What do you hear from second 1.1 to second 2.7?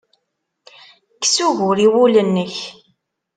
Kkes ugur i wul-nnek.